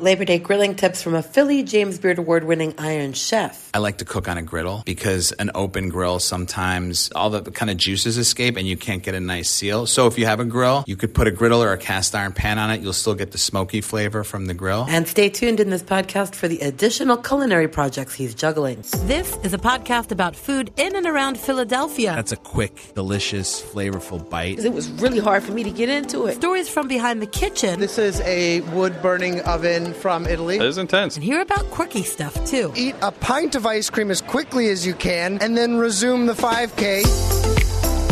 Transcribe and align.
Labor 0.00 0.24
Day 0.24 0.38
grilling 0.38 0.74
tips 0.74 1.02
from 1.02 1.14
a 1.14 1.22
Philly 1.22 1.62
James 1.62 1.98
Beard 1.98 2.18
Award 2.18 2.44
winning 2.44 2.74
Iron 2.78 3.12
Chef. 3.12 3.70
I 3.74 3.78
like 3.78 3.98
to 3.98 4.04
cook 4.04 4.28
on 4.28 4.38
a 4.38 4.42
griddle 4.42 4.82
because 4.86 5.32
an 5.32 5.50
open 5.54 5.90
grill 5.90 6.18
sometimes 6.18 7.10
all 7.14 7.28
the 7.28 7.42
kind 7.50 7.70
of 7.70 7.76
juices 7.76 8.16
escape 8.16 8.56
and 8.56 8.66
you 8.66 8.76
can't 8.76 9.02
get 9.02 9.14
a 9.14 9.20
nice 9.20 9.50
seal. 9.50 9.86
So 9.86 10.06
if 10.06 10.18
you 10.18 10.24
have 10.24 10.40
a 10.40 10.44
grill, 10.44 10.84
you 10.86 10.96
could 10.96 11.12
put 11.14 11.26
a 11.26 11.30
griddle 11.30 11.62
or 11.62 11.72
a 11.72 11.78
cast 11.78 12.14
iron 12.14 12.32
pan 12.32 12.58
on 12.58 12.70
it. 12.70 12.80
You'll 12.80 12.94
still 12.94 13.14
get 13.14 13.32
the 13.32 13.38
smoky 13.38 13.80
flavor 13.80 14.24
from 14.24 14.46
the 14.46 14.54
grill. 14.54 14.86
And 14.88 15.06
stay 15.06 15.28
tuned 15.28 15.60
in 15.60 15.68
this 15.68 15.82
podcast 15.82 16.34
for 16.34 16.48
the 16.48 16.60
additional 16.60 17.16
culinary 17.18 17.68
projects 17.68 18.14
he's 18.14 18.34
juggling. 18.34 18.82
This 19.04 19.36
is 19.44 19.52
a 19.52 19.58
podcast 19.58 20.12
about 20.12 20.34
food 20.34 20.72
in 20.78 20.96
and 20.96 21.06
around 21.06 21.38
Philadelphia. 21.38 22.14
That's 22.14 22.32
a 22.32 22.36
quick, 22.36 22.94
delicious, 22.94 23.60
flavorful 23.60 24.28
bite. 24.30 24.58
It 24.58 24.72
was 24.72 24.90
really 24.92 25.18
hard 25.18 25.42
for 25.42 25.52
me 25.52 25.62
to 25.64 25.70
get 25.70 25.88
into 25.88 26.26
it. 26.26 26.36
Stories 26.36 26.68
from 26.68 26.88
behind 26.88 27.20
the 27.20 27.26
kitchen. 27.26 27.80
This 27.80 27.98
is 27.98 28.20
a 28.22 28.60
wood 28.72 29.00
burning 29.02 29.40
oven 29.42 29.89
from 29.92 30.26
Italy. 30.26 30.56
It 30.56 30.62
is 30.62 30.78
intense. 30.78 31.16
And 31.16 31.24
hear 31.24 31.40
about 31.40 31.70
quirky 31.70 32.02
stuff 32.02 32.44
too. 32.46 32.72
Eat 32.76 32.94
a 33.02 33.12
pint 33.12 33.54
of 33.54 33.66
ice 33.66 33.90
cream 33.90 34.10
as 34.10 34.20
quickly 34.20 34.68
as 34.70 34.86
you 34.86 34.94
can 34.94 35.38
and 35.40 35.56
then 35.56 35.76
resume 35.76 36.26
the 36.26 36.34
5K. 36.34 37.02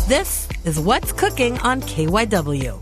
This 0.09 0.49
is 0.65 0.79
What's 0.81 1.13
Cooking 1.13 1.59
on 1.59 1.81
KYW. 1.83 2.81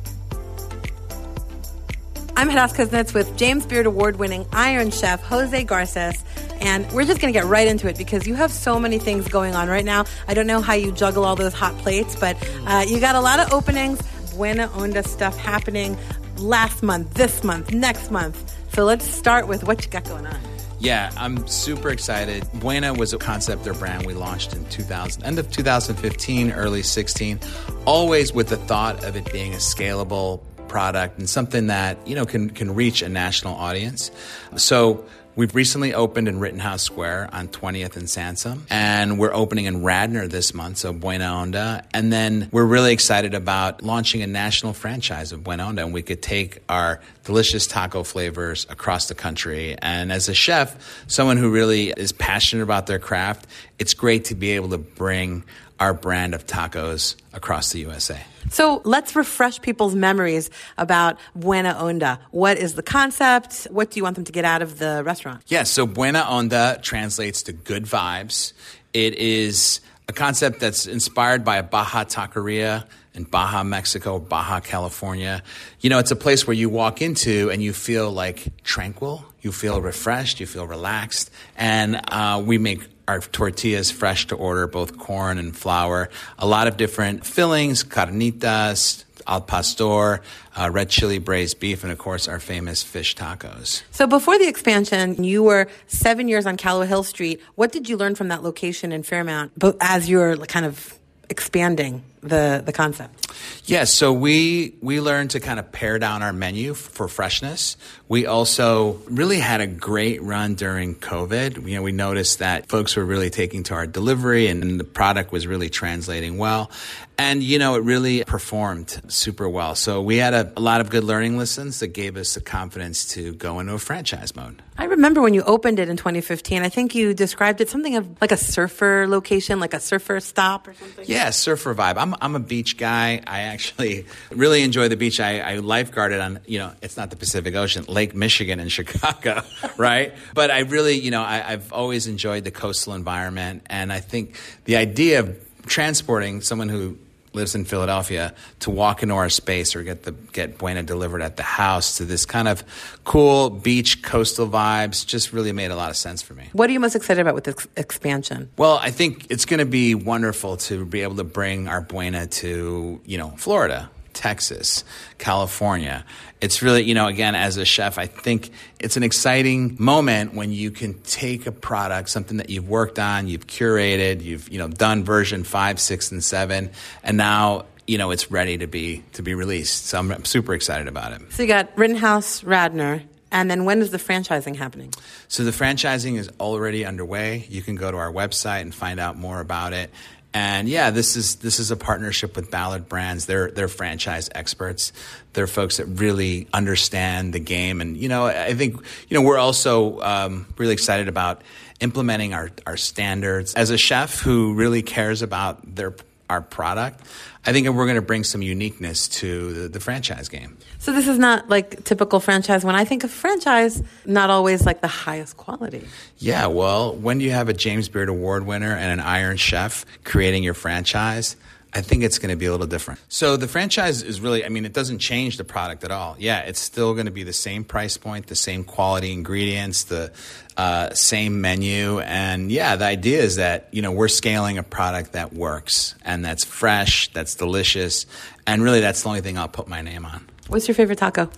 I'm 2.39 2.51
Hadas 2.51 2.75
Kuznits 2.75 3.15
with 3.15 3.35
James 3.39 3.65
Beard 3.65 3.87
Award 3.87 4.17
winning 4.17 4.45
Iron 4.53 4.91
Chef 4.91 5.23
Jose 5.23 5.65
Garces. 5.65 6.23
And 6.61 6.91
we're 6.93 7.05
just 7.05 7.21
going 7.21 7.33
to 7.33 7.39
get 7.39 7.47
right 7.47 7.67
into 7.67 7.89
it 7.89 7.97
because 7.97 8.27
you 8.27 8.35
have 8.35 8.53
so 8.53 8.79
many 8.79 8.99
things 8.99 9.27
going 9.29 9.55
on 9.55 9.69
right 9.69 9.85
now. 9.85 10.05
I 10.29 10.35
don't 10.35 10.47
know 10.47 10.61
how 10.61 10.75
you 10.75 10.93
juggle 10.93 11.25
all 11.25 11.37
those 11.37 11.55
hot 11.55 11.77
plates, 11.79 12.15
but 12.15 12.37
uh, 12.67 12.85
you 12.87 13.01
got 13.01 13.15
a 13.15 13.21
lot 13.21 13.41
of 13.41 13.53
openings, 13.53 14.01
Buena 14.35 14.69
Onda 14.69 15.07
stuff 15.07 15.37
happening 15.37 15.97
last 16.39 16.83
month, 16.83 17.15
this 17.15 17.43
month, 17.43 17.73
next 17.73 18.11
month. 18.11 18.56
So 18.77 18.85
let's 18.85 19.07
start 19.07 19.49
with 19.49 19.65
what 19.65 19.83
you 19.83 19.91
got 19.91 20.05
going 20.05 20.27
on. 20.27 20.39
Yeah, 20.81 21.11
I'm 21.17 21.49
super 21.49 21.89
excited. 21.89 22.47
Buena 22.61 22.93
was 22.93 23.15
a 23.15 23.17
concept 23.17 23.67
or 23.67 23.73
brand 23.73 24.05
we 24.05 24.13
launched 24.13 24.53
in 24.53 24.67
2000, 24.67 25.25
end 25.25 25.39
of 25.39 25.51
2015, 25.51 26.53
early 26.53 26.83
16, 26.83 27.41
always 27.87 28.35
with 28.35 28.49
the 28.49 28.59
thought 28.59 29.03
of 29.03 29.17
it 29.17 29.33
being 29.33 29.55
a 29.55 29.57
scalable 29.57 30.43
product 30.69 31.19
and 31.19 31.27
something 31.27 31.69
that, 31.69 32.07
you 32.07 32.15
know, 32.15 32.27
can 32.27 32.51
can 32.51 32.75
reach 32.75 33.01
a 33.01 33.09
national 33.09 33.55
audience. 33.55 34.11
So 34.57 35.07
We've 35.37 35.55
recently 35.55 35.93
opened 35.93 36.29
in 36.29 36.41
Rittenhouse 36.41 36.83
Square 36.83 37.29
on 37.31 37.49
20th 37.49 37.99
and 37.99 38.09
Sansom, 38.09 38.65
and 38.71 39.19
we're 39.19 39.35
opening 39.35 39.67
in 39.67 39.83
Radnor 39.85 40.29
this 40.29 40.55
month, 40.55 40.79
so 40.79 40.95
Buena 40.95 41.27
Onda. 41.27 41.85
And 41.93 42.11
then 42.11 42.49
we're 42.53 42.65
really 42.65 42.95
excited 42.95 43.35
about 43.35 43.83
launching 43.83 44.23
a 44.23 44.27
national 44.27 44.73
franchise 44.73 45.33
of 45.33 45.45
Buena 45.45 45.65
Onda, 45.65 45.85
and 45.85 45.93
we 45.93 46.01
could 46.01 46.23
take 46.23 46.63
our 46.71 47.03
delicious 47.25 47.67
taco 47.67 48.03
flavors 48.03 48.67
across 48.71 49.09
the 49.09 49.15
country. 49.15 49.77
And 49.83 50.11
as 50.11 50.31
a 50.31 50.35
chef, 50.35 50.75
someone 51.07 51.37
who 51.37 51.51
really 51.51 51.91
is 51.91 52.13
passionate 52.13 52.63
about 52.63 52.87
their 52.87 52.99
craft, 52.99 53.47
it's 53.79 53.93
great 53.93 54.25
to 54.27 54.35
be 54.35 54.53
able 54.53 54.71
to 54.71 54.79
bring 54.79 55.45
our 55.79 55.95
brand 55.95 56.35
of 56.35 56.47
tacos 56.47 57.17
across 57.33 57.73
the 57.73 57.81
USA. 57.81 58.21
So 58.51 58.81
let's 58.85 59.17
refresh 59.17 59.61
people's 59.61 59.95
memories 59.95 60.51
about 60.79 61.19
Buena 61.35 61.75
Onda. 61.75 62.19
What 62.31 62.59
is 62.59 62.75
the 62.75 62.83
concept? 62.83 63.67
What 63.71 63.91
do 63.91 63.99
you 63.99 64.05
want 64.05 64.15
them 64.15 64.25
to 64.25 64.33
get 64.33 64.45
out 64.45 64.63
of 64.63 64.79
the 64.79 65.03
restaurant? 65.05 65.43
Yeah, 65.49 65.65
so 65.65 65.87
Buena 65.87 66.23
Onda 66.23 66.81
translates 66.83 67.43
to 67.45 67.53
good 67.53 67.85
vibes. 67.85 68.53
It 68.93 69.15
is 69.15 69.81
a 70.09 70.13
concept 70.13 70.61
that's 70.61 70.87
inspired 70.87 71.45
by 71.45 71.57
a 71.57 71.63
Baja 71.63 72.05
taqueria 72.05 72.87
in 73.15 73.25
Baja, 73.25 73.65
Mexico, 73.65 74.19
Baja, 74.19 74.61
California. 74.61 75.43
You 75.81 75.91
know, 75.91 75.99
it's 75.99 76.11
a 76.11 76.17
place 76.17 76.47
where 76.47 76.55
you 76.55 76.69
walk 76.69 77.03
into 77.03 77.51
and 77.51 77.63
you 77.63 77.73
feel 77.73 78.11
like 78.13 78.63
tranquil, 78.63 79.25
you 79.41 79.51
feel 79.53 79.81
refreshed, 79.81 80.39
you 80.39 80.47
feel 80.47 80.67
relaxed. 80.67 81.31
And 81.57 82.01
uh, 82.09 82.43
we 82.45 82.59
make 82.59 82.87
our 83.09 83.21
tortillas 83.21 83.91
fresh 83.91 84.27
to 84.29 84.35
order, 84.35 84.67
both 84.67 84.99
corn 84.99 85.39
and 85.39 85.57
flour. 85.57 86.09
A 86.39 86.47
lot 86.47 86.67
of 86.67 86.77
different 86.77 87.25
fillings, 87.25 87.85
carnitas, 87.85 89.05
al 89.27 89.41
pastor, 89.41 90.23
uh, 90.57 90.71
red 90.71 90.89
chili 90.89 91.19
braised 91.19 91.61
beef, 91.61 91.83
and 91.83 91.93
of 91.93 91.99
course 91.99 92.29
our 92.29 92.41
famous 92.41 92.83
fish 92.83 93.15
tacos. 93.15 93.83
So 93.91 94.07
before 94.07 94.39
the 94.39 94.49
expansion, 94.49 95.23
you 95.23 95.43
were 95.43 95.69
seven 95.87 96.29
years 96.29 96.47
on 96.47 96.57
Callowhill 96.57 97.05
Street. 97.05 97.41
What 97.55 97.73
did 97.73 97.89
you 97.89 97.97
learn 97.97 98.15
from 98.15 98.29
that 98.29 98.43
location 98.43 98.93
in 98.93 99.03
Fairmount 99.03 99.53
as 99.81 100.09
you 100.09 100.19
were 100.19 100.37
kind 100.47 100.67
of 100.67 100.99
expanding 101.29 102.03
the, 102.29 102.63
the 102.65 102.73
concept? 102.73 103.27
Yeah, 103.65 103.85
so 103.85 104.13
we 104.13 104.75
we 104.81 105.01
learned 105.01 105.31
to 105.31 105.41
kind 105.41 105.59
of 105.59 105.73
pare 105.73 105.99
down 105.99 106.23
our 106.23 106.33
menu 106.33 106.75
for 106.75 107.09
freshness. 107.09 107.77
We 108.09 108.27
also 108.27 109.01
really 109.09 109.39
had 109.41 109.61
a 109.61 109.67
great 109.67 110.23
run 110.23 110.55
during 110.55 110.95
COVID. 110.95 111.67
You 111.69 111.77
know, 111.77 111.83
we 111.83 111.93
noticed 111.93 112.39
that 112.39 112.69
folks 112.69 112.97
were 112.97 113.05
really 113.05 113.31
taking 113.31 113.65
to 113.65 113.75
our 113.75 113.87
delivery 113.87 114.47
and 114.47 114.79
the 114.79 114.85
product 114.85 115.33
was 115.33 115.47
really 115.47 115.69
translating 115.69 116.39
well. 116.39 116.71
And, 117.19 117.43
you 117.43 117.59
know, 117.59 117.77
it 117.77 117.83
really 117.83 118.25
performed 118.25 119.01
super 119.09 119.49
well. 119.49 119.75
So 119.75 120.03
we 120.03 120.19
had 120.19 120.35
a, 120.35 120.53
a 120.57 120.61
lot 120.61 120.83
of 120.83 120.91
good 120.91 121.03
learning 121.03 121.39
lessons 121.39 121.81
that 121.81 121.89
gave 121.89 122.17
us 122.17 122.35
the 122.35 122.43
confidence 122.43 123.07
to 123.15 123.33
go 123.33 123.59
into 123.59 123.73
a 123.73 123.79
franchise 123.79 124.37
mode. 124.37 124.63
I 124.77 124.85
remember 124.85 125.23
when 125.23 125.33
you 125.33 125.43
opened 125.43 125.79
it 125.79 125.89
in 125.89 125.97
2015, 125.97 126.63
I 126.63 126.69
think 126.69 126.95
you 126.95 127.15
described 127.15 127.63
it 127.63 127.71
something 127.71 127.97
of 127.97 128.21
like 128.21 128.33
a 128.33 128.37
surfer 128.37 129.07
location, 129.09 129.61
like 129.61 129.73
a 129.73 129.81
surfer 129.81 130.21
stop 130.21 130.69
or 130.69 130.75
something. 130.75 131.07
Yeah, 131.09 131.31
surfer 131.31 131.75
vibe. 131.75 131.97
I'm, 131.97 132.15
I'm 132.21 132.37
a 132.37 132.41
beach 132.41 132.77
guy. 132.77 133.23
I 133.27 133.43
actually 133.43 134.07
really 134.31 134.63
enjoy 134.63 134.89
the 134.89 134.97
beach. 134.97 135.21
I, 135.21 135.41
I 135.41 135.57
lifeguarded 135.59 136.23
on, 136.23 136.41
you 136.47 136.59
know, 136.59 136.73
it's 136.83 136.97
not 136.97 137.11
the 137.11 137.17
Pacific 137.17 137.55
Ocean, 137.55 137.85
Lake 137.89 138.15
Michigan 138.15 138.61
in 138.61 138.69
Chicago, 138.77 139.43
right? 139.77 140.15
But 140.35 140.51
I 140.51 140.61
really, 140.61 140.99
you 140.99 141.11
know, 141.11 141.23
I, 141.23 141.53
I've 141.53 141.73
always 141.73 142.07
enjoyed 142.07 142.45
the 142.45 142.51
coastal 142.51 142.95
environment. 142.95 143.63
And 143.67 143.93
I 143.93 144.01
think 144.01 144.39
the 144.65 144.77
idea 144.77 145.21
of 145.21 145.37
transporting 145.67 146.41
someone 146.41 146.69
who 146.69 146.99
lives 147.37 147.55
in 147.55 147.65
Philadelphia 147.65 148.35
to 148.61 148.71
walk 148.71 149.03
into 149.03 149.15
our 149.15 149.29
space 149.29 149.77
or 149.77 149.83
get 149.85 150.03
the 150.03 150.13
get 150.33 150.59
Buena 150.59 150.83
delivered 150.83 151.23
at 151.23 151.37
the 151.37 151.45
house 151.45 151.99
to 151.99 152.05
this 152.05 152.27
kind 152.27 152.49
of 152.49 152.65
cool 153.05 153.51
beach 153.51 154.03
coastal 154.03 154.49
vibes 154.49 155.07
just 155.07 155.33
really 155.33 155.53
made 155.53 155.71
a 155.71 155.77
lot 155.77 155.91
of 155.91 155.97
sense 155.97 156.23
for 156.23 156.35
me. 156.35 156.49
What 156.53 156.69
are 156.69 156.73
you 156.73 156.81
most 156.81 156.97
excited 156.97 157.21
about 157.21 157.35
with 157.35 157.45
this 157.45 157.69
expansion? 157.77 158.51
Well, 158.57 158.79
I 158.83 158.91
think 158.91 159.27
it's 159.31 159.45
going 159.45 159.61
to 159.61 159.67
be 159.67 159.95
wonderful 159.95 160.57
to 160.57 160.85
be 160.85 161.03
able 161.03 161.17
to 161.17 161.25
bring 161.25 161.69
our 161.69 161.81
Buena 161.81 162.27
to, 162.27 163.01
you 163.05 163.19
know, 163.19 163.31
Florida, 163.37 163.91
Texas, 164.17 164.83
California. 165.19 166.05
It's 166.41 166.63
really, 166.63 166.83
you 166.83 166.95
know, 166.95 167.07
again, 167.07 167.35
as 167.35 167.59
a 167.59 167.65
chef, 167.65 167.99
I 167.99 168.07
think 168.07 168.51
it's 168.81 168.97
an 168.97 169.03
exciting 169.03 169.77
moment 169.79 170.35
when 170.35 170.53
you 170.53 170.71
can 170.71 170.95
take 171.03 171.47
a 171.47 171.53
product, 171.53 172.09
something 172.09 172.39
that 172.39 172.51
you've 172.51 172.69
worked 172.69 172.99
on, 172.99 173.29
you've 173.29 173.47
curated, 173.47 174.23
you've, 174.23 174.49
you 174.49 174.59
know, 174.59 174.69
done 174.69 175.05
version 175.05 175.45
five, 175.45 175.79
six, 175.79 176.11
and 176.11 176.25
seven, 176.25 176.71
and 177.05 177.17
now 177.17 177.67
you 177.87 177.99
know 177.99 178.11
it's 178.11 178.31
ready 178.31 178.59
to 178.59 178.67
be 178.67 179.05
to 179.13 179.23
be 179.23 179.35
released. 179.35 179.87
So 179.87 179.99
I'm, 179.99 180.11
I'm 180.11 180.25
super 180.25 180.55
excited 180.55 180.89
about 180.89 181.13
it. 181.13 181.23
So 181.31 181.43
you 181.43 181.49
got 181.49 181.77
Rittenhouse, 181.77 182.43
Radnor, 182.43 183.03
and 183.31 183.51
then 183.51 183.65
when 183.65 183.81
is 183.83 183.91
the 183.91 183.99
franchising 183.99 184.57
happening? 184.57 184.93
So 185.29 185.45
the 185.45 185.51
franchising 185.51 186.17
is 186.17 186.31
already 186.41 186.85
underway. 186.85 187.47
You 187.49 187.63
can 187.63 187.77
go 187.77 187.91
to 187.91 187.97
our 187.97 188.13
website 188.13 188.63
and 188.63 188.75
find 188.75 188.99
out 188.99 189.17
more 189.17 189.41
about 189.41 189.73
it. 189.73 189.91
And 190.37 190.69
yeah, 190.69 190.91
this 190.91 191.17
is 191.17 191.37
this 191.37 191.59
is 191.59 191.71
a 191.71 191.77
partnership 191.77 192.37
with 192.37 192.51
Ballard 192.51 192.91
Brands. 192.91 193.25
They're 193.25 193.51
they're 193.51 193.69
franchise 193.69 194.29
experts. 194.35 194.93
They're 195.33 195.47
folks 195.47 195.79
that 195.79 195.87
really 195.87 196.47
understand 196.53 197.33
the 197.33 197.39
game. 197.39 197.81
And 197.81 197.97
you 197.97 198.11
know, 198.11 198.27
I 198.27 198.53
think 198.53 198.75
you 199.09 199.15
know 199.15 199.23
we're 199.23 199.39
also 199.39 199.99
um, 200.03 200.47
really 200.59 200.75
excited 200.75 201.09
about 201.09 201.41
implementing 201.81 202.35
our 202.35 202.51
our 202.67 202.77
standards. 202.77 203.55
As 203.55 203.71
a 203.71 203.79
chef 203.79 204.21
who 204.21 204.53
really 204.53 204.83
cares 204.83 205.23
about 205.23 205.75
their 205.75 205.95
our 206.29 206.41
product, 206.41 207.01
I 207.45 207.53
think 207.53 207.69
we're 207.69 207.85
going 207.85 207.97
to 207.97 208.03
bring 208.03 208.25
some 208.25 208.43
uniqueness 208.43 209.07
to 209.09 209.53
the, 209.53 209.69
the, 209.69 209.81
franchise 209.81 210.29
game. 210.29 210.57
So 210.79 210.93
this 210.93 211.07
is 211.07 211.19
not 211.19 211.49
like 211.49 211.85
typical 211.85 212.19
franchise. 212.19 212.65
When 212.65 212.75
I 212.75 212.85
think 212.85 213.05
of 213.05 213.11
franchise, 213.11 213.83
not 214.05 214.31
always 214.31 214.67
like 214.67 214.81
the 214.81 214.89
highest 214.89 215.37
quality. 215.37 215.87
Yeah, 216.19 216.47
well, 216.47 216.95
when 216.95 217.21
you 217.21 217.31
have 217.31 217.49
a 217.49 217.53
James 217.53 217.89
Beard 217.89 218.09
Award 218.09 218.47
winner 218.47 218.75
and 218.75 219.01
an 219.01 219.01
Iron 219.01 219.37
Chef 219.37 219.87
creating 220.03 220.43
your 220.43 220.55
franchise, 220.55 221.37
I 221.77 221.83
think 221.83 222.05
it's 222.05 222.19
going 222.19 222.31
to 222.31 222.37
be 222.37 222.47
a 222.47 222.51
little 222.51 222.67
different. 222.67 223.01
So 223.11 223.37
the 223.37 223.47
franchise 223.47 224.03
is 224.03 224.19
really, 224.19 224.47
I 224.47 224.49
mean, 224.49 224.65
it 224.65 224.73
doesn't 224.73 224.99
change 224.99 225.37
the 225.37 225.45
product 225.45 225.85
at 225.85 225.91
all. 225.91 226.17
Yeah, 226.19 226.39
it's 226.41 226.59
still 226.59 226.95
going 226.95 227.05
to 227.05 227.13
be 227.13 227.23
the 227.23 227.35
same 227.35 227.65
price 227.65 227.99
point, 227.99 228.29
the 228.29 228.35
same 228.35 228.65
quality 228.65 229.13
ingredients, 229.13 229.85
the 229.85 230.11
uh, 230.57 230.95
same 230.95 231.43
menu, 231.43 232.01
and 232.01 232.51
yeah, 232.51 232.77
the 232.77 232.87
idea 232.87 233.21
is 233.21 233.37
that 233.37 233.69
you 233.73 233.83
know 233.83 233.93
we're 233.93 234.09
scaling 234.09 234.57
a 234.57 234.63
product 234.63 235.13
that 235.13 235.35
works 235.35 235.95
and 236.03 236.25
that's 236.25 236.47
fresh, 236.47 237.13
that's 237.13 237.35
delicious, 237.35 238.07
and 238.47 238.63
really 238.63 238.81
that's 238.81 239.03
the 239.03 239.09
only 239.11 239.21
thing 239.21 239.37
I'll 239.37 239.47
put 239.47 239.69
my 239.69 239.83
name 239.83 240.07
on. 240.07 240.27
What's 240.49 240.67
your 240.69 240.75
favorite 240.75 240.99
taco? 240.99 241.29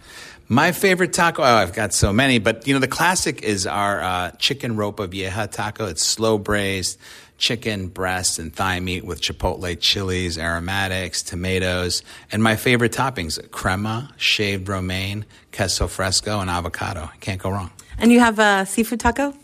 My 0.46 0.70
favorite 0.70 1.12
taco, 1.12 1.42
oh, 1.42 1.46
I've 1.46 1.74
got 1.74 1.92
so 1.92 2.12
many, 2.12 2.38
but 2.38 2.68
you 2.68 2.74
know, 2.74 2.80
the 2.80 2.86
classic 2.86 3.42
is 3.42 3.66
our 3.66 4.00
uh, 4.00 4.30
chicken 4.38 4.76
ropa 4.76 5.08
vieja 5.08 5.48
taco. 5.48 5.86
It's 5.86 6.02
slow 6.02 6.38
braised 6.38 6.96
chicken 7.38 7.88
breast 7.88 8.38
and 8.38 8.54
thigh 8.54 8.80
meat 8.80 9.04
with 9.04 9.20
chipotle 9.20 9.78
chilies, 9.80 10.36
aromatics, 10.36 11.22
tomatoes, 11.22 12.02
and 12.30 12.42
my 12.42 12.56
favorite 12.56 12.92
toppings 12.92 13.38
crema, 13.50 14.12
shaved 14.16 14.68
romaine, 14.68 15.24
queso 15.52 15.86
fresco, 15.86 16.40
and 16.40 16.50
avocado. 16.50 17.10
Can't 17.20 17.40
go 17.40 17.50
wrong. 17.50 17.70
And 17.98 18.12
you 18.12 18.20
have 18.20 18.38
a 18.38 18.66
seafood 18.66 19.00
taco? 19.00 19.34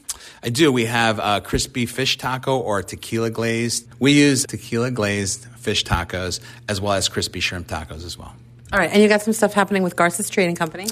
I 0.43 0.51
do. 0.51 0.71
We 0.71 0.85
have 0.85 1.19
a 1.19 1.41
crispy 1.41 1.87
fish 1.87 2.19
taco 2.19 2.59
or 2.59 2.83
tequila 2.83 3.31
glazed. 3.31 3.87
We 3.99 4.13
use 4.13 4.45
tequila 4.45 4.91
glazed 4.91 5.47
fish 5.57 5.85
tacos 5.85 6.41
as 6.69 6.81
well 6.81 6.93
as 6.93 7.09
crispy 7.09 7.41
shrimp 7.41 7.69
tacos 7.69 8.05
as 8.05 8.19
well. 8.19 8.35
All 8.73 8.79
right, 8.79 8.91
and 8.91 9.01
you 9.01 9.09
got 9.09 9.23
some 9.23 9.33
stuff 9.33 9.55
happening 9.55 9.85
with 9.85 9.95
Garces 9.95 10.29
Trading 10.29 10.57
Company. 10.57 10.89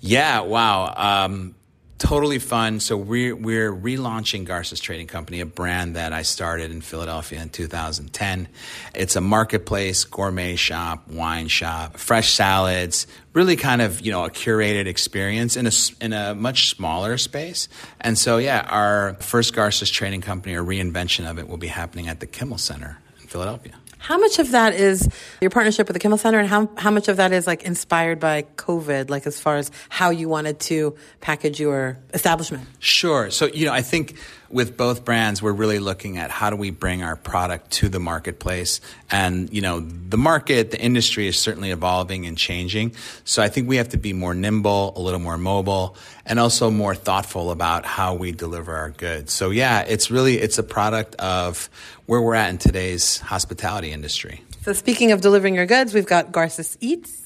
Yeah, 0.00 0.40
wow. 0.40 0.94
Um, 0.96 1.54
totally 1.98 2.38
fun. 2.38 2.80
So 2.80 2.96
we're 2.96 3.34
we're 3.34 3.72
relaunching 3.72 4.44
Garces 4.44 4.80
Trading 4.80 5.06
Company, 5.06 5.40
a 5.40 5.46
brand 5.46 5.96
that 5.96 6.12
I 6.12 6.22
started 6.22 6.70
in 6.70 6.80
Philadelphia 6.80 7.40
in 7.40 7.48
2010. 7.48 8.48
It's 8.94 9.16
a 9.16 9.20
marketplace, 9.20 10.04
gourmet 10.04 10.56
shop, 10.56 11.08
wine 11.08 11.48
shop, 11.48 11.96
fresh 11.96 12.32
salads, 12.34 13.06
really 13.32 13.56
kind 13.56 13.82
of 13.82 14.00
you 14.00 14.12
know 14.12 14.24
a 14.24 14.30
curated 14.30 14.86
experience 14.86 15.56
in 15.56 15.66
a 15.66 15.72
in 16.00 16.12
a 16.12 16.34
much 16.34 16.70
smaller 16.70 17.18
space. 17.18 17.68
And 18.00 18.18
so 18.18 18.38
yeah, 18.38 18.66
our 18.68 19.14
first 19.20 19.54
Garces 19.54 19.90
Trading 19.90 20.20
Company, 20.20 20.54
or 20.54 20.62
reinvention 20.62 21.30
of 21.30 21.38
it, 21.38 21.48
will 21.48 21.58
be 21.58 21.68
happening 21.68 22.08
at 22.08 22.20
the 22.20 22.26
Kimmel 22.26 22.58
Center 22.58 22.98
in 23.20 23.28
Philadelphia. 23.28 23.74
How 23.98 24.18
much 24.18 24.38
of 24.38 24.52
that 24.52 24.74
is 24.74 25.08
your 25.40 25.50
partnership 25.50 25.88
with 25.88 25.94
the 25.94 26.00
Kimmel 26.00 26.18
Center, 26.18 26.38
and 26.38 26.48
how 26.48 26.70
how 26.76 26.90
much 26.90 27.08
of 27.08 27.16
that 27.16 27.32
is 27.32 27.46
like 27.46 27.64
inspired 27.64 28.20
by 28.20 28.42
COVID, 28.56 29.10
like 29.10 29.26
as 29.26 29.40
far 29.40 29.56
as 29.56 29.70
how 29.88 30.10
you 30.10 30.28
wanted 30.28 30.60
to 30.60 30.96
package 31.20 31.58
your 31.58 31.98
establishment? 32.14 32.68
Sure. 32.78 33.30
So 33.30 33.46
you 33.46 33.66
know, 33.66 33.72
I 33.72 33.82
think 33.82 34.16
with 34.48 34.76
both 34.76 35.04
brands, 35.04 35.42
we're 35.42 35.52
really 35.52 35.78
looking 35.78 36.18
at 36.18 36.30
how 36.30 36.50
do 36.50 36.56
we 36.56 36.70
bring 36.70 37.02
our 37.02 37.16
product 37.16 37.70
to 37.72 37.88
the 37.88 37.98
marketplace. 37.98 38.80
And, 39.10 39.52
you 39.52 39.60
know, 39.60 39.80
the 39.80 40.16
market, 40.16 40.70
the 40.70 40.80
industry 40.80 41.26
is 41.26 41.38
certainly 41.38 41.70
evolving 41.70 42.26
and 42.26 42.36
changing. 42.38 42.94
So 43.24 43.42
I 43.42 43.48
think 43.48 43.68
we 43.68 43.76
have 43.76 43.90
to 43.90 43.96
be 43.96 44.12
more 44.12 44.34
nimble, 44.34 44.92
a 44.96 45.00
little 45.00 45.20
more 45.20 45.38
mobile, 45.38 45.96
and 46.24 46.38
also 46.38 46.70
more 46.70 46.94
thoughtful 46.94 47.50
about 47.50 47.84
how 47.84 48.14
we 48.14 48.32
deliver 48.32 48.74
our 48.74 48.90
goods. 48.90 49.32
So 49.32 49.50
yeah, 49.50 49.82
it's 49.82 50.10
really, 50.10 50.38
it's 50.38 50.58
a 50.58 50.62
product 50.62 51.14
of 51.16 51.68
where 52.06 52.20
we're 52.20 52.34
at 52.34 52.50
in 52.50 52.58
today's 52.58 53.18
hospitality 53.18 53.92
industry. 53.92 54.42
So 54.62 54.72
speaking 54.72 55.12
of 55.12 55.20
delivering 55.20 55.54
your 55.54 55.66
goods, 55.66 55.94
we've 55.94 56.06
got 56.06 56.32
Garces 56.32 56.76
Eats. 56.80 57.24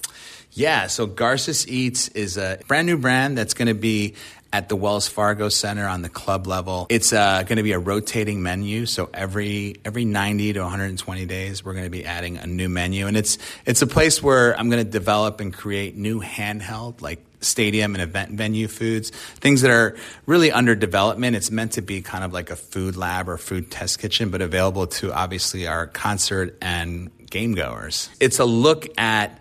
Yeah, 0.52 0.88
so 0.88 1.06
Garces 1.06 1.68
Eats 1.68 2.08
is 2.08 2.36
a 2.36 2.58
brand 2.66 2.86
new 2.86 2.98
brand 2.98 3.38
that's 3.38 3.54
going 3.54 3.68
to 3.68 3.74
be 3.74 4.14
at 4.52 4.68
the 4.68 4.76
Wells 4.76 5.08
Fargo 5.08 5.48
Center 5.48 5.86
on 5.86 6.02
the 6.02 6.08
club 6.08 6.46
level. 6.46 6.86
It's 6.90 7.12
uh, 7.12 7.42
going 7.44 7.56
to 7.56 7.62
be 7.62 7.72
a 7.72 7.78
rotating 7.78 8.42
menu, 8.42 8.86
so 8.86 9.08
every 9.12 9.76
every 9.84 10.04
90 10.04 10.54
to 10.54 10.60
120 10.60 11.26
days, 11.26 11.64
we're 11.64 11.74
going 11.74 11.84
to 11.84 11.90
be 11.90 12.04
adding 12.04 12.36
a 12.38 12.46
new 12.46 12.68
menu, 12.68 13.06
and 13.06 13.16
it's 13.16 13.38
it's 13.64 13.82
a 13.82 13.86
place 13.86 14.22
where 14.22 14.58
I'm 14.58 14.70
going 14.70 14.84
to 14.84 14.90
develop 14.90 15.40
and 15.40 15.52
create 15.52 15.96
new 15.96 16.20
handheld 16.20 17.00
like 17.00 17.20
stadium 17.40 17.94
and 17.94 18.02
event 18.02 18.32
venue 18.32 18.68
foods, 18.68 19.10
things 19.10 19.62
that 19.62 19.70
are 19.70 19.96
really 20.26 20.52
under 20.52 20.74
development. 20.74 21.36
It's 21.36 21.50
meant 21.50 21.72
to 21.72 21.82
be 21.82 22.02
kind 22.02 22.24
of 22.24 22.32
like 22.32 22.50
a 22.50 22.56
food 22.56 22.96
lab 22.96 23.28
or 23.28 23.38
food 23.38 23.70
test 23.70 23.98
kitchen, 23.98 24.30
but 24.30 24.42
available 24.42 24.86
to 24.86 25.12
obviously 25.12 25.66
our 25.66 25.86
concert 25.86 26.56
and 26.60 27.10
game 27.30 27.54
goers. 27.54 28.10
It's 28.20 28.38
a 28.38 28.44
look 28.44 28.86
at 28.98 29.39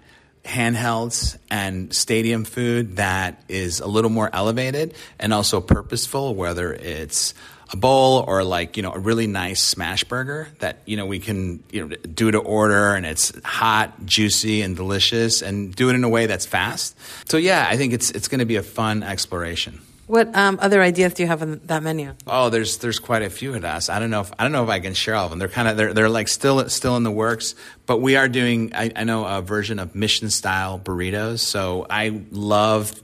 handhelds 0.49 1.37
and 1.49 1.93
stadium 1.93 2.43
food 2.43 2.97
that 2.97 3.41
is 3.47 3.79
a 3.79 3.87
little 3.87 4.09
more 4.09 4.29
elevated 4.33 4.95
and 5.19 5.33
also 5.33 5.61
purposeful, 5.61 6.35
whether 6.35 6.73
it's 6.73 7.33
a 7.71 7.77
bowl 7.77 8.25
or 8.27 8.43
like 8.43 8.77
you 8.77 8.83
know 8.83 8.91
a 8.91 8.99
really 8.99 9.27
nice 9.27 9.61
smash 9.61 10.03
burger 10.03 10.47
that 10.57 10.79
you 10.85 10.97
know 10.97 11.05
we 11.05 11.19
can 11.19 11.63
you 11.71 11.87
know 11.87 11.95
do 11.95 12.31
to 12.31 12.39
order 12.39 12.95
and 12.95 13.05
it's 13.05 13.31
hot 13.45 14.05
juicy 14.05 14.63
and 14.63 14.75
delicious 14.75 15.43
and 15.43 15.75
do 15.75 15.89
it 15.89 15.95
in 15.95 16.03
a 16.03 16.09
way 16.09 16.25
that's 16.25 16.47
fast. 16.47 16.97
So 17.29 17.37
yeah 17.37 17.67
i 17.69 17.77
think 17.77 17.93
it's 17.93 18.09
it's 18.11 18.27
going 18.27 18.39
to 18.39 18.45
be 18.45 18.55
a 18.55 18.63
fun 18.63 19.03
exploration 19.03 19.79
what 20.09 20.35
um, 20.35 20.57
other 20.59 20.81
ideas 20.81 21.13
do 21.13 21.21
you 21.21 21.27
have 21.27 21.43
on 21.43 21.61
that 21.65 21.83
menu? 21.83 22.15
Oh, 22.25 22.49
there's 22.49 22.77
there's 22.77 22.97
quite 22.97 23.21
a 23.21 23.29
few 23.29 23.53
at 23.53 23.63
us. 23.63 23.89
I 23.89 23.99
don't 23.99 24.09
know 24.09 24.21
if 24.21 24.31
I 24.39 24.43
don't 24.43 24.51
know 24.51 24.63
if 24.63 24.69
I 24.69 24.79
can 24.79 24.95
share 24.95 25.13
all 25.13 25.25
of 25.25 25.29
them. 25.29 25.37
They're 25.37 25.47
kind 25.47 25.67
of 25.67 25.77
they're 25.77 25.93
they're 25.93 26.09
like 26.09 26.27
still 26.27 26.67
still 26.67 26.97
in 26.97 27.03
the 27.03 27.11
works, 27.11 27.53
but 27.85 27.97
we 27.97 28.15
are 28.15 28.27
doing. 28.27 28.73
I, 28.73 28.91
I 28.95 29.03
know 29.03 29.25
a 29.25 29.41
version 29.43 29.77
of 29.77 29.93
mission 29.93 30.31
style 30.31 30.79
burritos. 30.79 31.39
So 31.39 31.85
I 31.89 32.23
love 32.31 32.99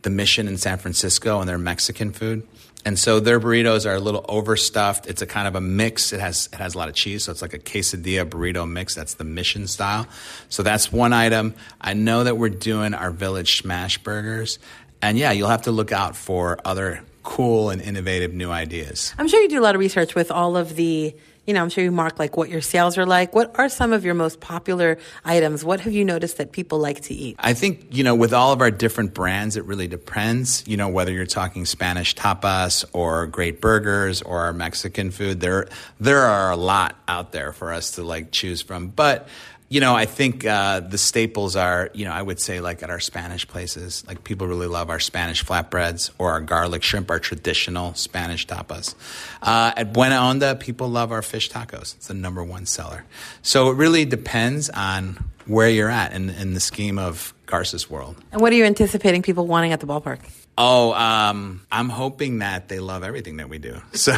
the 0.00 0.10
Mission 0.10 0.48
in 0.48 0.56
San 0.56 0.78
Francisco 0.78 1.40
and 1.40 1.48
their 1.48 1.58
Mexican 1.58 2.12
food. 2.12 2.46
And 2.86 2.96
so 2.96 3.18
their 3.18 3.40
burritos 3.40 3.84
are 3.84 3.96
a 3.96 4.00
little 4.00 4.24
overstuffed. 4.28 5.08
It's 5.08 5.20
a 5.20 5.26
kind 5.26 5.48
of 5.48 5.56
a 5.56 5.60
mix. 5.60 6.12
It 6.12 6.20
has 6.20 6.48
it 6.52 6.58
has 6.60 6.76
a 6.76 6.78
lot 6.78 6.88
of 6.88 6.94
cheese, 6.94 7.24
so 7.24 7.32
it's 7.32 7.42
like 7.42 7.52
a 7.52 7.58
quesadilla 7.58 8.24
burrito 8.24 8.66
mix. 8.70 8.94
That's 8.94 9.14
the 9.14 9.24
mission 9.24 9.66
style. 9.66 10.06
So 10.48 10.62
that's 10.62 10.92
one 10.92 11.12
item. 11.12 11.54
I 11.80 11.94
know 11.94 12.22
that 12.22 12.38
we're 12.38 12.48
doing 12.48 12.94
our 12.94 13.10
village 13.10 13.60
smash 13.60 13.98
burgers, 13.98 14.60
and 15.08 15.18
yeah, 15.18 15.32
you'll 15.32 15.48
have 15.48 15.62
to 15.62 15.72
look 15.72 15.92
out 15.92 16.16
for 16.16 16.58
other 16.64 17.00
cool 17.22 17.70
and 17.70 17.82
innovative 17.82 18.32
new 18.32 18.50
ideas. 18.50 19.14
I'm 19.18 19.28
sure 19.28 19.40
you 19.40 19.48
do 19.48 19.60
a 19.60 19.64
lot 19.64 19.74
of 19.74 19.80
research 19.80 20.14
with 20.14 20.30
all 20.30 20.56
of 20.56 20.76
the, 20.76 21.14
you 21.44 21.54
know, 21.54 21.62
I'm 21.62 21.68
sure 21.70 21.82
you 21.82 21.90
mark 21.90 22.18
like 22.18 22.36
what 22.36 22.48
your 22.48 22.60
sales 22.60 22.96
are 22.98 23.06
like. 23.06 23.34
What 23.34 23.56
are 23.58 23.68
some 23.68 23.92
of 23.92 24.04
your 24.04 24.14
most 24.14 24.40
popular 24.40 24.98
items? 25.24 25.64
What 25.64 25.80
have 25.80 25.92
you 25.92 26.04
noticed 26.04 26.38
that 26.38 26.52
people 26.52 26.78
like 26.78 27.02
to 27.02 27.14
eat? 27.14 27.36
I 27.38 27.52
think, 27.52 27.86
you 27.90 28.04
know, 28.04 28.14
with 28.14 28.32
all 28.32 28.52
of 28.52 28.60
our 28.60 28.70
different 28.70 29.12
brands, 29.12 29.56
it 29.56 29.64
really 29.64 29.88
depends, 29.88 30.64
you 30.66 30.76
know, 30.76 30.88
whether 30.88 31.12
you're 31.12 31.26
talking 31.26 31.66
Spanish 31.66 32.14
tapas 32.14 32.84
or 32.92 33.26
great 33.26 33.60
burgers 33.60 34.22
or 34.22 34.40
our 34.40 34.52
Mexican 34.52 35.10
food. 35.10 35.40
There 35.40 35.68
there 35.98 36.22
are 36.22 36.50
a 36.50 36.56
lot 36.56 36.96
out 37.08 37.32
there 37.32 37.52
for 37.52 37.72
us 37.72 37.92
to 37.92 38.04
like 38.04 38.30
choose 38.30 38.62
from. 38.62 38.88
But 38.88 39.28
you 39.68 39.80
know, 39.80 39.94
I 39.94 40.06
think 40.06 40.46
uh, 40.46 40.80
the 40.80 40.98
staples 40.98 41.56
are, 41.56 41.90
you 41.92 42.04
know, 42.04 42.12
I 42.12 42.22
would 42.22 42.38
say 42.40 42.60
like 42.60 42.82
at 42.82 42.90
our 42.90 43.00
Spanish 43.00 43.48
places, 43.48 44.04
like 44.06 44.22
people 44.22 44.46
really 44.46 44.68
love 44.68 44.90
our 44.90 45.00
Spanish 45.00 45.44
flatbreads 45.44 46.10
or 46.18 46.30
our 46.30 46.40
garlic 46.40 46.84
shrimp, 46.84 47.10
our 47.10 47.18
traditional 47.18 47.94
Spanish 47.94 48.46
tapas. 48.46 48.94
Uh, 49.42 49.72
at 49.76 49.92
Buena 49.92 50.16
Onda, 50.16 50.58
people 50.58 50.88
love 50.88 51.10
our 51.10 51.22
fish 51.22 51.50
tacos. 51.50 51.96
It's 51.96 52.06
the 52.06 52.14
number 52.14 52.44
one 52.44 52.66
seller. 52.66 53.04
So 53.42 53.70
it 53.70 53.74
really 53.74 54.04
depends 54.04 54.70
on 54.70 55.18
where 55.46 55.68
you're 55.68 55.90
at 55.90 56.12
in, 56.12 56.30
in 56.30 56.54
the 56.54 56.60
scheme 56.60 56.98
of 56.98 57.34
Garces 57.46 57.88
world. 57.88 58.16
And 58.32 58.40
what 58.40 58.52
are 58.52 58.56
you 58.56 58.64
anticipating 58.64 59.22
people 59.22 59.46
wanting 59.46 59.72
at 59.72 59.80
the 59.80 59.86
ballpark? 59.86 60.20
Oh, 60.58 60.92
um, 60.94 61.66
I'm 61.70 61.88
hoping 61.88 62.38
that 62.38 62.68
they 62.68 62.80
love 62.80 63.02
everything 63.02 63.36
that 63.36 63.48
we 63.48 63.58
do. 63.58 63.80
So, 63.92 64.14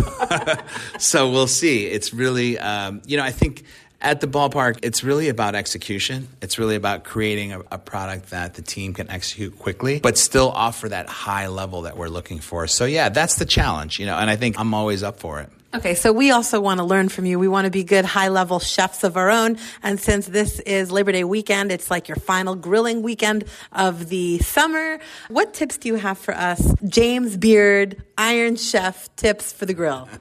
so 0.98 1.30
we'll 1.30 1.48
see. 1.48 1.86
It's 1.86 2.14
really, 2.14 2.58
um, 2.58 3.02
you 3.06 3.16
know, 3.16 3.24
I 3.24 3.32
think 3.32 3.64
at 4.00 4.20
the 4.20 4.28
ballpark, 4.28 4.78
it's 4.82 5.02
really 5.02 5.28
about 5.28 5.54
execution. 5.54 6.28
It's 6.40 6.58
really 6.58 6.76
about 6.76 7.04
creating 7.04 7.52
a, 7.52 7.60
a, 7.72 7.78
product 7.78 8.30
that 8.30 8.54
the 8.54 8.62
team 8.62 8.94
can 8.94 9.10
execute 9.10 9.58
quickly, 9.58 9.98
but 10.00 10.16
still 10.16 10.50
offer 10.50 10.88
that 10.88 11.08
high 11.08 11.48
level 11.48 11.82
that 11.82 11.96
we're 11.96 12.08
looking 12.08 12.38
for. 12.38 12.66
So 12.66 12.84
yeah, 12.84 13.08
that's 13.08 13.36
the 13.36 13.46
challenge, 13.46 13.98
you 13.98 14.06
know, 14.06 14.16
and 14.16 14.30
I 14.30 14.36
think 14.36 14.58
I'm 14.58 14.74
always 14.74 15.02
up 15.02 15.18
for 15.18 15.40
it. 15.40 15.50
Okay, 15.74 15.94
so 15.94 16.12
we 16.12 16.30
also 16.30 16.62
want 16.62 16.78
to 16.78 16.84
learn 16.84 17.10
from 17.10 17.26
you. 17.26 17.38
We 17.38 17.48
want 17.48 17.66
to 17.66 17.70
be 17.70 17.84
good 17.84 18.06
high 18.06 18.28
level 18.28 18.58
chefs 18.58 19.04
of 19.04 19.18
our 19.18 19.30
own. 19.30 19.58
And 19.82 20.00
since 20.00 20.26
this 20.26 20.60
is 20.60 20.90
Labor 20.90 21.12
Day 21.12 21.24
weekend, 21.24 21.70
it's 21.72 21.90
like 21.90 22.08
your 22.08 22.16
final 22.16 22.54
grilling 22.54 23.02
weekend 23.02 23.44
of 23.72 24.08
the 24.08 24.38
summer. 24.38 24.98
What 25.28 25.52
tips 25.52 25.76
do 25.76 25.88
you 25.88 25.96
have 25.96 26.16
for 26.16 26.34
us, 26.34 26.74
James 26.88 27.36
Beard 27.36 28.02
Iron 28.20 28.56
Chef 28.56 29.14
tips 29.14 29.52
for 29.52 29.64
the 29.64 29.74
grill. 29.74 30.08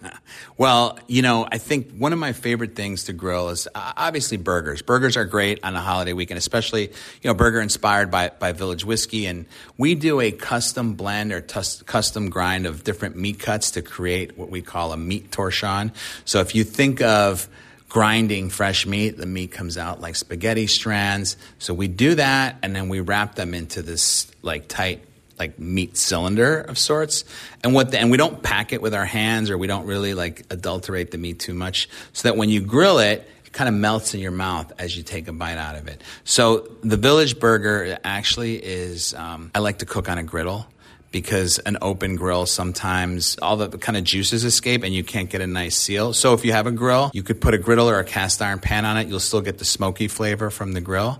Well, 0.59 0.97
you 1.05 1.21
know, 1.21 1.47
I 1.51 1.59
think 1.59 1.91
one 1.97 2.13
of 2.13 2.19
my 2.19 2.33
favorite 2.33 2.75
things 2.75 3.03
to 3.03 3.13
grill 3.13 3.49
is 3.49 3.67
uh, 3.75 3.93
obviously 3.95 4.37
burgers. 4.37 4.81
Burgers 4.81 5.15
are 5.15 5.23
great 5.23 5.63
on 5.63 5.75
a 5.75 5.79
holiday 5.79 6.13
weekend, 6.13 6.39
especially, 6.39 6.87
you 6.87 7.25
know, 7.25 7.35
burger 7.35 7.61
inspired 7.61 8.09
by, 8.09 8.31
by 8.39 8.53
Village 8.53 8.83
Whiskey. 8.83 9.27
And 9.27 9.45
we 9.77 9.93
do 9.93 10.19
a 10.19 10.31
custom 10.31 10.95
blend 10.95 11.31
or 11.31 11.41
tus- 11.41 11.83
custom 11.83 12.31
grind 12.31 12.65
of 12.65 12.83
different 12.83 13.17
meat 13.17 13.37
cuts 13.37 13.69
to 13.71 13.83
create 13.83 14.35
what 14.35 14.49
we 14.49 14.63
call 14.63 14.93
a 14.93 14.97
meat 14.97 15.29
torchon. 15.29 15.91
So 16.25 16.39
if 16.39 16.55
you 16.55 16.63
think 16.63 17.01
of 17.01 17.47
grinding 17.87 18.49
fresh 18.49 18.87
meat, 18.87 19.17
the 19.17 19.27
meat 19.27 19.51
comes 19.51 19.77
out 19.77 20.01
like 20.01 20.15
spaghetti 20.15 20.65
strands. 20.65 21.37
So 21.59 21.71
we 21.75 21.87
do 21.87 22.15
that 22.15 22.57
and 22.63 22.75
then 22.75 22.89
we 22.89 22.99
wrap 22.99 23.35
them 23.35 23.53
into 23.53 23.83
this 23.83 24.25
like 24.41 24.67
tight 24.67 25.03
like 25.39 25.59
meat 25.59 25.97
cylinder 25.97 26.61
of 26.61 26.77
sorts. 26.77 27.23
And 27.63 27.73
what 27.73 27.91
the, 27.91 27.99
and 27.99 28.11
we 28.11 28.17
don't 28.17 28.41
pack 28.41 28.73
it 28.73 28.81
with 28.81 28.93
our 28.93 29.05
hands 29.05 29.49
or 29.49 29.57
we 29.57 29.67
don't 29.67 29.85
really 29.85 30.13
like 30.13 30.45
adulterate 30.49 31.11
the 31.11 31.17
meat 31.17 31.39
too 31.39 31.53
much 31.53 31.89
so 32.13 32.27
that 32.27 32.37
when 32.37 32.49
you 32.49 32.61
grill 32.61 32.99
it, 32.99 33.29
it 33.45 33.53
kind 33.53 33.67
of 33.67 33.75
melts 33.75 34.13
in 34.13 34.19
your 34.19 34.31
mouth 34.31 34.71
as 34.79 34.97
you 34.97 35.03
take 35.03 35.27
a 35.27 35.33
bite 35.33 35.57
out 35.57 35.75
of 35.75 35.87
it. 35.87 36.01
So 36.23 36.67
the 36.81 36.97
Village 36.97 37.39
Burger 37.39 37.97
actually 38.03 38.55
is 38.55 39.13
um, 39.13 39.51
I 39.53 39.59
like 39.59 39.79
to 39.79 39.85
cook 39.85 40.09
on 40.09 40.17
a 40.17 40.23
griddle 40.23 40.67
because 41.11 41.57
an 41.59 41.77
open 41.81 42.15
grill 42.15 42.45
sometimes 42.45 43.37
all 43.41 43.57
the 43.57 43.77
kind 43.77 43.97
of 43.97 44.03
juices 44.03 44.43
escape 44.43 44.83
and 44.83 44.93
you 44.93 45.03
can't 45.03 45.29
get 45.29 45.41
a 45.41 45.47
nice 45.47 45.75
seal. 45.75 46.13
So 46.13 46.33
if 46.33 46.43
you 46.43 46.51
have 46.51 46.67
a 46.67 46.71
grill, 46.71 47.11
you 47.13 47.23
could 47.23 47.39
put 47.39 47.53
a 47.53 47.57
griddle 47.57 47.89
or 47.89 47.99
a 47.99 48.03
cast 48.03 48.41
iron 48.41 48.59
pan 48.59 48.85
on 48.85 48.97
it. 48.97 49.07
You'll 49.07 49.19
still 49.19 49.41
get 49.41 49.57
the 49.57 49.65
smoky 49.65 50.07
flavor 50.07 50.49
from 50.49 50.73
the 50.73 50.81
grill. 50.81 51.19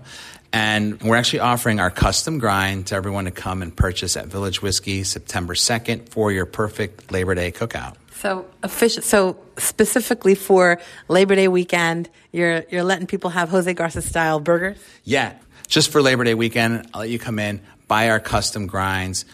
And 0.52 1.00
we're 1.02 1.16
actually 1.16 1.40
offering 1.40 1.78
our 1.78 1.90
custom 1.90 2.38
grind 2.38 2.86
to 2.88 2.94
everyone 2.94 3.26
to 3.26 3.30
come 3.30 3.60
and 3.60 3.74
purchase 3.74 4.16
at 4.16 4.28
Village 4.28 4.62
Whiskey 4.62 5.04
September 5.04 5.54
2nd 5.54 6.08
for 6.08 6.32
your 6.32 6.46
perfect 6.46 7.12
Labor 7.12 7.34
Day 7.34 7.52
cookout. 7.52 7.96
So 8.12 8.46
official. 8.62 9.02
So 9.02 9.36
specifically 9.58 10.34
for 10.34 10.80
Labor 11.08 11.34
Day 11.34 11.48
weekend, 11.48 12.08
you're 12.32 12.64
you're 12.70 12.82
letting 12.82 13.06
people 13.06 13.30
have 13.30 13.48
Jose 13.50 13.72
Garces 13.74 14.06
style 14.06 14.40
burgers. 14.40 14.78
Yeah, 15.04 15.34
just 15.68 15.92
for 15.92 16.02
Labor 16.02 16.24
Day 16.24 16.34
weekend, 16.34 16.88
I'll 16.92 17.00
let 17.00 17.10
you 17.10 17.18
come 17.18 17.38
in, 17.38 17.60
buy 17.86 18.10
our 18.10 18.18
custom 18.18 18.66
grinds, 18.66 19.24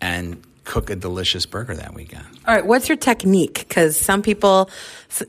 and 0.00 0.42
cook 0.70 0.88
a 0.88 0.94
delicious 0.96 1.46
burger 1.46 1.74
that 1.74 1.94
weekend. 1.94 2.24
All 2.46 2.54
right, 2.54 2.64
what's 2.64 2.88
your 2.88 2.96
technique? 2.96 3.64
Because 3.68 3.96
some 3.96 4.22
people, 4.22 4.70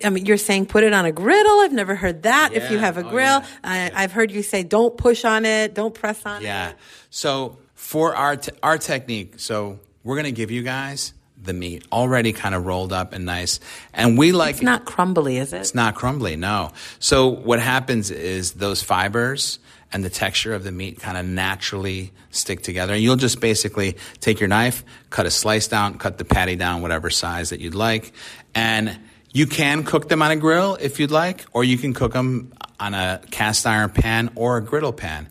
I 0.04 0.12
mean, 0.12 0.26
you're 0.28 0.38
saying 0.38 0.68
put 0.68 0.84
it 0.84 0.94
on 0.94 1.06
a 1.06 1.12
griddle. 1.12 1.60
I've 1.62 1.74
never 1.74 1.96
heard 1.96 2.24
that. 2.24 2.54
if 2.54 2.70
you 2.70 2.78
have 2.78 2.98
a 2.98 3.06
Oh, 3.06 3.10
grill, 3.10 3.40
yeah. 3.42 3.46
I, 3.64 3.92
I've 3.96 4.12
heard 4.12 4.30
you 4.32 4.44
say 4.44 4.62
don't 4.64 4.96
push 4.96 5.26
on 5.26 5.44
it, 5.46 5.74
don't 5.74 5.94
press 5.96 6.24
on 6.28 6.42
it. 6.42 6.46
Yeah. 6.46 6.74
So 7.10 7.58
for 7.74 8.16
our 8.16 8.38
our 8.62 8.78
technique, 8.78 9.40
so 9.40 9.80
we're 10.04 10.16
gonna 10.16 10.32
give 10.32 10.52
you 10.52 10.62
guys 10.62 11.14
the 11.44 11.54
meat 11.54 11.86
already 11.92 12.34
kind 12.34 12.54
of 12.56 12.66
rolled 12.66 12.94
up 12.94 13.14
and 13.14 13.26
nice, 13.26 13.60
and 13.94 14.18
we 14.18 14.32
like 14.32 14.56
It's 14.56 14.64
not 14.64 14.86
crumbly, 14.86 15.38
is 15.38 15.54
it? 15.54 15.62
It's 15.62 15.76
not 15.76 15.96
crumbly, 15.96 16.36
no. 16.36 16.72
So 17.00 17.28
what 17.28 17.60
happens 17.60 18.12
is 18.12 18.54
those 18.54 18.84
fibers 18.84 19.60
and 19.94 20.04
the 20.04 20.10
texture 20.10 20.54
of 20.54 20.64
the 20.64 20.72
meat 20.72 21.00
kind 21.00 21.18
of 21.18 21.26
naturally 21.26 22.12
stick 22.30 22.62
together. 22.62 22.94
And 22.94 23.04
you'll 23.04 23.18
just 23.18 23.42
basically 23.42 23.98
take 24.20 24.40
your 24.40 24.48
knife, 24.48 24.86
cut 25.10 25.26
a 25.26 25.32
slice 25.32 25.68
down, 25.68 25.98
cut 25.98 26.18
the 26.18 26.26
patty 26.26 26.56
down 26.56 26.82
whatever 26.82 27.10
size 27.10 27.50
that 27.50 27.60
you'd 27.60 27.76
like, 27.76 28.14
and 28.56 28.98
you 29.34 29.48
can 29.48 29.84
cook 29.84 30.10
them 30.10 30.22
on 30.22 30.32
a 30.32 30.36
grill 30.36 30.78
if 30.80 31.00
you'd 31.00 31.12
like, 31.12 31.46
or 31.54 31.64
you 31.64 31.78
can 31.78 31.94
cook 31.94 32.14
them 32.14 32.54
on 32.80 32.94
a 32.94 33.22
cast 33.32 33.66
iron 33.66 33.90
pan 33.90 34.32
or 34.36 34.58
a 34.58 34.62
griddle 34.62 34.94
pan. 34.94 35.30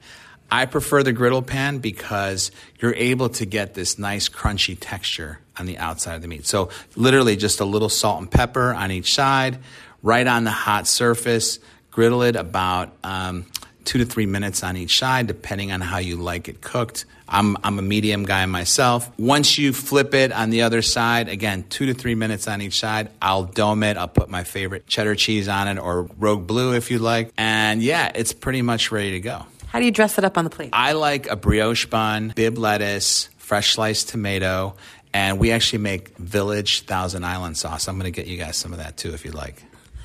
I 0.50 0.67
prefer 0.67 1.02
the 1.02 1.12
griddle 1.12 1.43
pan 1.43 1.79
because 1.79 2.50
you're 2.81 2.95
able 2.95 3.29
to 3.31 3.47
get 3.47 3.75
this 3.75 3.99
nice 3.99 4.29
crunchy 4.29 4.76
texture 4.79 5.38
on 5.61 5.67
the 5.67 5.79
outside 5.79 6.14
of 6.14 6.23
the 6.23 6.29
meat. 6.29 6.47
So 6.47 6.71
literally 6.97 7.37
just 7.37 7.61
a 7.61 7.64
little 7.64 7.88
salt 7.88 8.21
and 8.21 8.31
pepper 8.31 8.75
on 8.75 8.90
each 8.90 9.14
side, 9.14 9.59
right 10.02 10.26
on 10.26 10.45
the 10.45 10.50
hot 10.50 10.88
surface. 10.88 11.61
Griddle 11.93 12.23
it 12.23 12.35
about 12.37 12.93
um, 13.05 13.47
two 13.85 13.99
to 13.99 14.05
three 14.05 14.26
minutes 14.26 14.62
on 14.64 14.76
each 14.76 14.99
side, 14.99 15.26
depending 15.26 15.71
on 15.71 15.81
how 15.81 15.99
you 15.99 16.17
like 16.17 16.49
it 16.49 16.61
cooked. 16.61 17.05
I'm, 17.29 17.57
I'm 17.62 17.79
a 17.79 17.83
medium 17.83 18.25
guy 18.25 18.45
myself. 18.47 19.11
Once 19.19 19.57
you 19.57 19.73
flip 19.73 20.14
it 20.14 20.33
on 20.33 20.50
the 20.50 20.62
other 20.62 20.83
side, 20.83 21.29
again, 21.29 21.64
two 21.69 21.87
to 21.87 21.95
three 21.95 22.17
minutes 22.17 22.49
on 22.49 22.61
each 22.61 22.81
side, 22.81 23.11
I'll 23.23 23.45
dome 23.45 23.85
it. 23.85 23.97
I'll 23.97 24.09
put 24.09 24.29
my 24.29 24.43
favorite 24.43 24.87
cheddar 24.87 25.14
cheese 25.14 25.47
on 25.47 25.69
it 25.69 25.79
or 25.79 26.09
rogue 26.19 26.47
blue 26.47 26.75
if 26.75 26.90
you 26.90 26.99
like. 26.99 27.33
And 27.37 27.83
yeah, 27.83 28.11
it's 28.14 28.33
pretty 28.33 28.62
much 28.62 28.90
ready 28.90 29.12
to 29.12 29.21
go. 29.21 29.47
How 29.69 29.79
do 29.79 29.85
you 29.85 29.93
dress 29.93 30.19
it 30.19 30.25
up 30.25 30.37
on 30.37 30.45
the 30.45 30.50
plate? 30.50 30.71
I 30.73 30.93
like 30.93 31.29
a 31.29 31.37
brioche 31.37 31.87
bun, 31.87 32.33
Bibb 32.35 32.59
lettuce, 32.59 33.29
fresh 33.38 33.75
sliced 33.75 34.09
tomato, 34.09 34.75
and 35.12 35.38
we 35.38 35.50
actually 35.50 35.81
make 35.81 36.17
Village 36.17 36.83
Thousand 36.83 37.25
Island 37.25 37.57
sauce. 37.57 37.88
I'm 37.88 37.99
going 37.99 38.12
to 38.12 38.17
get 38.17 38.26
you 38.26 38.37
guys 38.37 38.57
some 38.57 38.73
of 38.73 38.79
that 38.79 38.97
too 38.97 39.12
if 39.12 39.25
you'd 39.25 39.35
like. 39.35 39.62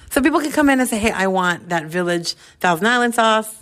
So 0.10 0.22
people 0.22 0.40
can 0.40 0.52
come 0.52 0.70
in 0.70 0.80
and 0.80 0.88
say, 0.88 0.98
hey, 0.98 1.12
I 1.12 1.28
want 1.28 1.70
that 1.70 1.86
Village 1.86 2.34
Thousand 2.60 2.88
Island 2.88 3.16
sauce. 3.16 3.54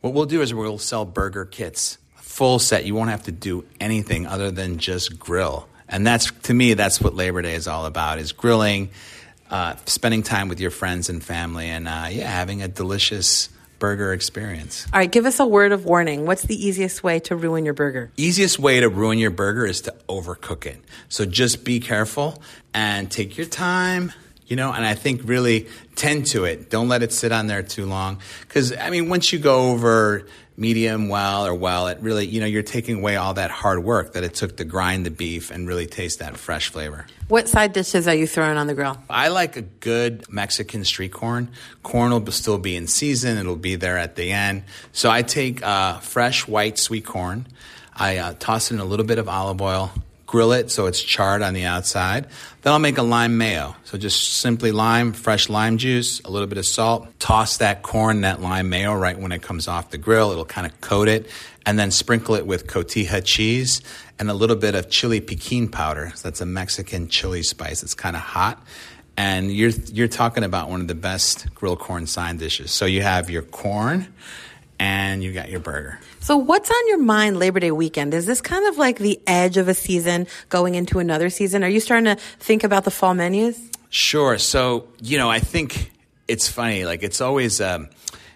What 0.00 0.14
we'll 0.14 0.26
do 0.26 0.42
is 0.42 0.52
we'll 0.52 0.78
sell 0.78 1.04
burger 1.04 1.44
kits, 1.44 1.98
full 2.16 2.58
set. 2.58 2.84
You 2.84 2.94
won't 2.94 3.10
have 3.10 3.24
to 3.24 3.32
do 3.32 3.64
anything 3.78 4.26
other 4.26 4.50
than 4.50 4.78
just 4.78 5.18
grill. 5.18 5.68
And 5.88 6.06
that's 6.06 6.30
to 6.42 6.54
me, 6.54 6.74
that's 6.74 7.00
what 7.00 7.14
Labor 7.14 7.42
Day 7.42 7.54
is 7.54 7.68
all 7.68 7.84
about: 7.84 8.18
is 8.18 8.32
grilling, 8.32 8.90
uh, 9.50 9.76
spending 9.84 10.22
time 10.22 10.48
with 10.48 10.58
your 10.58 10.70
friends 10.70 11.10
and 11.10 11.22
family, 11.22 11.68
and 11.68 11.86
uh, 11.86 12.06
yeah, 12.10 12.28
having 12.28 12.62
a 12.62 12.68
delicious 12.68 13.50
burger 13.82 14.12
experience. 14.12 14.86
All 14.92 15.00
right, 15.00 15.10
give 15.10 15.26
us 15.26 15.40
a 15.40 15.44
word 15.44 15.72
of 15.72 15.84
warning. 15.84 16.24
What's 16.24 16.44
the 16.44 16.54
easiest 16.54 17.02
way 17.02 17.18
to 17.18 17.34
ruin 17.34 17.64
your 17.64 17.74
burger? 17.74 18.12
easiest 18.16 18.60
way 18.60 18.78
to 18.78 18.88
ruin 18.88 19.18
your 19.18 19.32
burger 19.32 19.66
is 19.66 19.80
to 19.80 19.94
overcook 20.08 20.66
it. 20.66 20.78
So 21.08 21.24
just 21.24 21.64
be 21.64 21.80
careful 21.80 22.40
and 22.72 23.10
take 23.10 23.36
your 23.36 23.48
time, 23.48 24.12
you 24.46 24.54
know, 24.54 24.72
and 24.72 24.86
I 24.86 24.94
think 24.94 25.22
really 25.24 25.66
tend 25.96 26.26
to 26.26 26.44
it. 26.44 26.70
Don't 26.70 26.86
let 26.86 27.02
it 27.02 27.12
sit 27.12 27.32
on 27.32 27.48
there 27.48 27.64
too 27.64 27.86
long. 27.86 28.20
Cause 28.50 28.72
I 28.72 28.88
mean, 28.90 29.08
once 29.08 29.32
you 29.32 29.40
go 29.40 29.72
over 29.72 30.28
medium 30.56 31.08
well 31.08 31.46
or 31.46 31.54
well, 31.54 31.88
it 31.88 31.98
really, 32.00 32.26
you 32.26 32.40
know, 32.40 32.46
you're 32.46 32.62
taking 32.62 32.96
away 32.96 33.16
all 33.16 33.34
that 33.34 33.50
hard 33.50 33.82
work 33.82 34.12
that 34.12 34.24
it 34.24 34.34
took 34.34 34.56
to 34.58 34.64
grind 34.64 35.06
the 35.06 35.10
beef 35.10 35.50
and 35.50 35.66
really 35.66 35.86
taste 35.86 36.18
that 36.18 36.36
fresh 36.36 36.68
flavor. 36.68 37.06
What 37.28 37.48
side 37.48 37.72
dishes 37.72 38.06
are 38.06 38.14
you 38.14 38.26
throwing 38.26 38.56
on 38.56 38.66
the 38.66 38.74
grill? 38.74 38.98
I 39.08 39.28
like 39.28 39.56
a 39.56 39.62
good 39.62 40.30
Mexican 40.30 40.84
street 40.84 41.12
corn. 41.12 41.50
Corn 41.82 42.12
will 42.12 42.30
still 42.32 42.58
be 42.58 42.76
in 42.76 42.86
season. 42.86 43.38
It'll 43.38 43.56
be 43.56 43.76
there 43.76 43.96
at 43.96 44.16
the 44.16 44.30
end. 44.30 44.64
So 44.92 45.10
I 45.10 45.22
take 45.22 45.62
uh, 45.62 45.98
fresh 46.00 46.46
white 46.46 46.78
sweet 46.78 47.04
corn. 47.04 47.46
I 47.94 48.18
uh, 48.18 48.34
toss 48.38 48.70
it 48.70 48.74
in 48.74 48.80
a 48.80 48.84
little 48.84 49.06
bit 49.06 49.18
of 49.18 49.28
olive 49.28 49.60
oil, 49.60 49.92
grill 50.32 50.52
it 50.52 50.70
so 50.70 50.86
it's 50.86 51.02
charred 51.02 51.42
on 51.42 51.52
the 51.52 51.64
outside. 51.64 52.26
Then 52.62 52.72
I'll 52.72 52.78
make 52.78 52.96
a 52.96 53.02
lime 53.02 53.36
mayo. 53.36 53.76
So 53.84 53.98
just 53.98 54.38
simply 54.38 54.72
lime, 54.72 55.12
fresh 55.12 55.50
lime 55.50 55.76
juice, 55.76 56.20
a 56.20 56.30
little 56.30 56.48
bit 56.48 56.56
of 56.56 56.64
salt. 56.64 57.06
Toss 57.18 57.58
that 57.58 57.82
corn, 57.82 58.22
that 58.22 58.40
lime 58.40 58.70
mayo 58.70 58.94
right 58.94 59.18
when 59.18 59.30
it 59.30 59.42
comes 59.42 59.68
off 59.68 59.90
the 59.90 59.98
grill. 59.98 60.32
It'll 60.32 60.46
kind 60.46 60.66
of 60.66 60.80
coat 60.80 61.08
it. 61.08 61.28
And 61.66 61.78
then 61.78 61.90
sprinkle 61.90 62.34
it 62.34 62.46
with 62.46 62.66
cotija 62.66 63.22
cheese 63.22 63.82
and 64.18 64.30
a 64.30 64.34
little 64.34 64.56
bit 64.56 64.74
of 64.74 64.88
chili 64.88 65.20
piquin 65.20 65.68
powder. 65.68 66.12
So 66.14 66.28
that's 66.28 66.40
a 66.40 66.46
Mexican 66.46 67.08
chili 67.08 67.42
spice. 67.42 67.82
It's 67.82 67.94
kind 67.94 68.16
of 68.16 68.22
hot 68.22 68.64
and 69.18 69.52
you're 69.52 69.72
you're 69.92 70.08
talking 70.08 70.44
about 70.44 70.70
one 70.70 70.80
of 70.80 70.88
the 70.88 70.94
best 70.94 71.54
grilled 71.54 71.78
corn 71.78 72.06
side 72.06 72.38
dishes. 72.38 72.70
So 72.70 72.86
you 72.86 73.02
have 73.02 73.28
your 73.28 73.42
corn, 73.42 74.10
and 74.78 75.22
you 75.22 75.34
got 75.34 75.50
your 75.50 75.60
burger. 75.60 75.98
So, 76.22 76.36
what's 76.36 76.70
on 76.70 76.88
your 76.88 76.98
mind 76.98 77.40
Labor 77.40 77.58
Day 77.58 77.72
weekend? 77.72 78.14
Is 78.14 78.26
this 78.26 78.40
kind 78.40 78.64
of 78.68 78.78
like 78.78 78.98
the 78.98 79.20
edge 79.26 79.56
of 79.56 79.66
a 79.66 79.74
season 79.74 80.28
going 80.50 80.76
into 80.76 81.00
another 81.00 81.28
season? 81.30 81.64
Are 81.64 81.68
you 81.68 81.80
starting 81.80 82.04
to 82.04 82.14
think 82.38 82.62
about 82.62 82.84
the 82.84 82.92
fall 82.92 83.12
menus? 83.12 83.60
Sure. 83.90 84.38
So 84.38 84.86
you 85.00 85.18
know, 85.18 85.28
I 85.28 85.40
think 85.40 85.90
it's 86.28 86.48
funny. 86.48 86.84
Like 86.84 87.02
it's 87.02 87.20
always. 87.20 87.60
Um, 87.60 87.88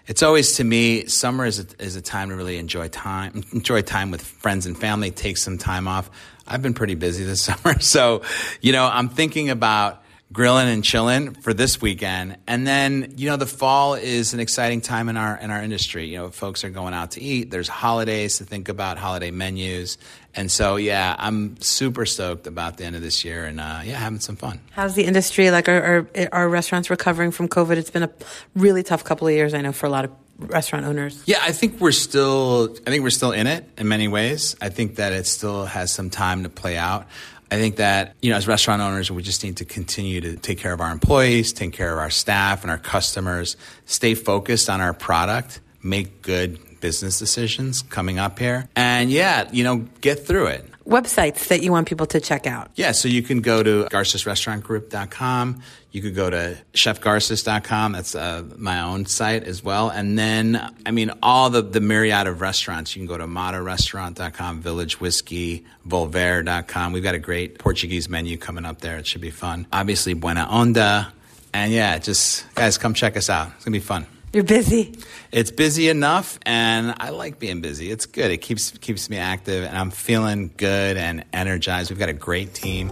it's 0.05 0.23
always 0.23 0.55
to 0.55 0.63
me, 0.63 1.05
summer 1.07 1.45
is 1.45 1.59
a, 1.59 1.65
is 1.83 1.97
a 1.97 2.01
time 2.01 2.29
to 2.29 2.35
really 2.35 2.57
enjoy 2.57 2.87
time, 2.87 3.43
enjoy 3.51 3.81
time 3.81 4.09
with 4.09 4.21
friends 4.21 4.65
and 4.65 4.77
family, 4.77 5.11
take 5.11 5.35
some 5.35 5.57
time 5.57 5.85
off. 5.85 6.09
I've 6.47 6.61
been 6.61 6.73
pretty 6.73 6.95
busy 6.95 7.25
this 7.25 7.41
summer, 7.49 7.79
so 7.79 8.21
you 8.61 8.73
know 8.73 8.85
I'm 8.85 9.07
thinking 9.07 9.49
about 9.49 10.03
grilling 10.31 10.67
and 10.67 10.83
chilling 10.83 11.33
for 11.33 11.53
this 11.53 11.81
weekend. 11.81 12.37
And 12.47 12.67
then, 12.67 13.13
you 13.17 13.29
know, 13.29 13.37
the 13.37 13.45
fall 13.45 13.93
is 13.93 14.33
an 14.33 14.39
exciting 14.39 14.81
time 14.81 15.09
in 15.09 15.17
our 15.17 15.37
in 15.37 15.51
our 15.51 15.61
industry. 15.61 16.07
You 16.07 16.17
know, 16.17 16.29
folks 16.29 16.63
are 16.63 16.69
going 16.69 16.93
out 16.93 17.11
to 17.11 17.21
eat. 17.21 17.49
There's 17.51 17.67
holidays 17.67 18.37
to 18.37 18.43
think 18.43 18.69
about, 18.69 18.97
holiday 18.97 19.31
menus. 19.31 19.97
And 20.35 20.51
so, 20.51 20.75
yeah, 20.75 21.15
I'm 21.17 21.59
super 21.61 22.05
stoked 22.05 22.45
about 22.45 22.77
the 22.77 22.83
end 22.83 22.95
of 22.95 23.01
this 23.01 23.25
year 23.25 23.45
and 23.45 23.59
uh, 23.59 23.81
yeah, 23.83 23.97
having 23.97 24.19
some 24.19 24.35
fun. 24.35 24.59
How's 24.71 24.93
the 24.93 25.03
industry? 25.03 25.49
Like, 25.49 25.67
are, 25.67 26.07
are, 26.15 26.29
are 26.31 26.49
restaurants 26.49 26.91
recovering 26.91 27.31
from 27.31 27.47
COVID? 27.47 27.77
It's 27.77 27.89
been 27.89 28.03
a 28.03 28.11
really 28.55 28.83
tough 28.83 29.03
couple 29.03 29.27
of 29.27 29.33
years, 29.33 29.55
I 29.55 29.61
know, 29.61 29.71
for 29.71 29.87
a 29.87 29.89
lot 29.89 30.05
of 30.05 30.11
restaurant 30.37 30.85
owners. 30.85 31.23
Yeah, 31.25 31.39
I 31.41 31.51
think 31.51 31.79
we're 31.79 31.91
still 31.91 32.75
I 32.85 32.91
think 32.91 33.03
we're 33.03 33.09
still 33.09 33.31
in 33.31 33.47
it 33.47 33.67
in 33.77 33.87
many 33.87 34.07
ways. 34.07 34.55
I 34.61 34.69
think 34.69 34.97
that 34.97 35.13
it 35.13 35.25
still 35.25 35.65
has 35.65 35.91
some 35.91 36.09
time 36.09 36.43
to 36.43 36.49
play 36.49 36.77
out. 36.77 37.07
I 37.49 37.55
think 37.55 37.77
that, 37.77 38.15
you 38.21 38.29
know, 38.29 38.37
as 38.37 38.47
restaurant 38.47 38.81
owners, 38.81 39.09
we 39.09 39.23
just 39.23 39.43
need 39.43 39.57
to 39.57 39.65
continue 39.65 40.19
to 40.21 40.35
take 40.35 40.57
care 40.57 40.73
of 40.73 40.81
our 40.81 40.91
employees, 40.91 41.53
take 41.53 41.73
care 41.73 41.93
of 41.93 41.99
our 41.99 42.09
staff 42.09 42.63
and 42.63 42.71
our 42.71 42.77
customers, 42.77 43.55
stay 43.85 44.15
focused 44.15 44.69
on 44.69 44.81
our 44.81 44.93
product, 44.93 45.61
make 45.81 46.21
good 46.21 46.59
business 46.81 47.19
decisions 47.19 47.81
coming 47.81 48.19
up 48.19 48.39
here. 48.39 48.67
And 48.75 49.09
yeah, 49.09 49.49
you 49.51 49.63
know, 49.63 49.87
get 50.01 50.25
through 50.27 50.47
it. 50.47 50.65
Websites 50.87 51.47
that 51.49 51.61
you 51.61 51.71
want 51.71 51.87
people 51.87 52.05
to 52.07 52.19
check 52.19 52.47
out. 52.47 52.71
Yeah, 52.75 52.93
so 52.93 53.07
you 53.07 53.21
can 53.21 53.41
go 53.41 53.61
to 53.61 53.85
garcesrestaurantgroup.com. 53.91 55.61
You 55.91 56.01
could 56.01 56.15
go 56.15 56.29
to 56.29 56.57
chefgarces.com. 56.73 57.91
That's 57.93 58.15
uh, 58.15 58.43
my 58.57 58.81
own 58.81 59.05
site 59.05 59.43
as 59.43 59.63
well. 59.63 59.89
And 59.89 60.17
then, 60.17 60.73
I 60.85 60.91
mean, 60.91 61.11
all 61.23 61.49
the, 61.49 61.61
the 61.61 61.81
myriad 61.81 62.27
of 62.27 62.41
restaurants. 62.41 62.95
You 62.95 63.01
can 63.01 63.07
go 63.07 63.17
to 63.17 63.25
matarestaurant.com, 63.25 64.61
Village 64.61 64.99
Whiskey, 64.99 65.65
Volver.com. 65.87 66.93
We've 66.93 67.03
got 67.03 67.15
a 67.15 67.19
great 67.19 67.57
Portuguese 67.59 68.09
menu 68.09 68.37
coming 68.37 68.65
up 68.65 68.81
there. 68.81 68.97
It 68.97 69.07
should 69.07 69.21
be 69.21 69.31
fun. 69.31 69.67
Obviously, 69.71 70.13
Buena 70.13 70.47
Onda. 70.49 71.11
And 71.53 71.71
yeah, 71.71 71.97
just 71.97 72.53
guys, 72.55 72.77
come 72.77 72.93
check 72.93 73.17
us 73.17 73.29
out. 73.29 73.47
It's 73.55 73.65
going 73.65 73.73
to 73.73 73.79
be 73.79 73.85
fun. 73.85 74.05
You're 74.33 74.43
busy. 74.43 74.93
It's 75.31 75.51
busy 75.51 75.89
enough, 75.89 76.37
and 76.45 76.93
I 76.99 77.09
like 77.09 77.39
being 77.39 77.61
busy. 77.61 77.89
It's 77.91 78.05
good. 78.05 78.29
It 78.29 78.37
keeps 78.37 78.71
keeps 78.71 79.09
me 79.09 79.17
active, 79.17 79.63
and 79.63 79.77
I'm 79.77 79.91
feeling 79.91 80.51
good 80.57 80.97
and 80.97 81.23
energized. 81.33 81.89
We've 81.89 81.99
got 81.99 82.09
a 82.09 82.13
great 82.13 82.53
team, 82.53 82.91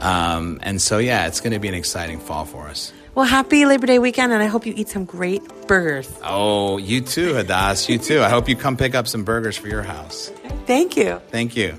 um, 0.00 0.58
and 0.62 0.82
so 0.82 0.98
yeah, 0.98 1.26
it's 1.26 1.40
going 1.40 1.52
to 1.52 1.60
be 1.60 1.68
an 1.68 1.74
exciting 1.74 2.18
fall 2.18 2.44
for 2.44 2.68
us. 2.68 2.92
Well, 3.14 3.26
happy 3.26 3.66
Labor 3.66 3.86
Day 3.86 3.98
weekend, 3.98 4.32
and 4.32 4.42
I 4.42 4.46
hope 4.46 4.64
you 4.66 4.72
eat 4.76 4.88
some 4.88 5.04
great 5.04 5.42
burgers. 5.66 6.10
Oh, 6.24 6.78
you 6.78 7.00
too, 7.02 7.34
Hadas. 7.34 7.88
You 7.88 7.98
too. 7.98 8.22
I 8.22 8.28
hope 8.28 8.48
you 8.48 8.56
come 8.56 8.76
pick 8.76 8.94
up 8.94 9.06
some 9.06 9.22
burgers 9.22 9.56
for 9.56 9.68
your 9.68 9.82
house. 9.82 10.32
Thank 10.66 10.96
you. 10.96 11.20
Thank 11.30 11.54
you. 11.54 11.76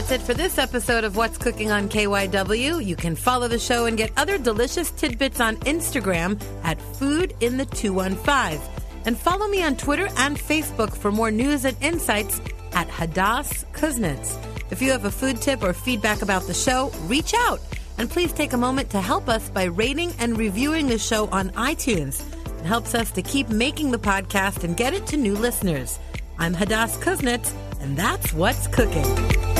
That's 0.00 0.12
it 0.12 0.22
for 0.22 0.32
this 0.32 0.56
episode 0.56 1.04
of 1.04 1.18
What's 1.18 1.36
Cooking 1.36 1.70
on 1.70 1.90
KYW. 1.90 2.82
You 2.82 2.96
can 2.96 3.14
follow 3.14 3.48
the 3.48 3.58
show 3.58 3.84
and 3.84 3.98
get 3.98 4.10
other 4.16 4.38
delicious 4.38 4.90
tidbits 4.92 5.40
on 5.40 5.56
Instagram 5.56 6.40
at 6.64 6.80
Food 6.80 7.34
in 7.40 7.58
the 7.58 7.66
215. 7.66 8.58
And 9.04 9.18
follow 9.18 9.46
me 9.46 9.62
on 9.62 9.76
Twitter 9.76 10.08
and 10.16 10.38
Facebook 10.38 10.96
for 10.96 11.12
more 11.12 11.30
news 11.30 11.66
and 11.66 11.76
insights 11.82 12.40
at 12.72 12.88
Hadas 12.88 13.66
Kuznits. 13.72 14.42
If 14.70 14.80
you 14.80 14.90
have 14.90 15.04
a 15.04 15.10
food 15.10 15.42
tip 15.42 15.62
or 15.62 15.74
feedback 15.74 16.22
about 16.22 16.44
the 16.44 16.54
show, 16.54 16.90
reach 17.04 17.34
out. 17.34 17.60
And 17.98 18.08
please 18.08 18.32
take 18.32 18.54
a 18.54 18.56
moment 18.56 18.88
to 18.90 19.02
help 19.02 19.28
us 19.28 19.50
by 19.50 19.64
rating 19.64 20.14
and 20.18 20.38
reviewing 20.38 20.86
the 20.86 20.96
show 20.96 21.28
on 21.28 21.50
iTunes. 21.50 22.24
It 22.58 22.64
helps 22.64 22.94
us 22.94 23.10
to 23.10 23.20
keep 23.20 23.50
making 23.50 23.90
the 23.90 23.98
podcast 23.98 24.64
and 24.64 24.78
get 24.78 24.94
it 24.94 25.06
to 25.08 25.18
new 25.18 25.36
listeners. 25.36 25.98
I'm 26.38 26.54
Hadas 26.54 26.98
Kuznits, 27.02 27.52
and 27.82 27.98
that's 27.98 28.32
what's 28.32 28.66
cooking. 28.66 29.59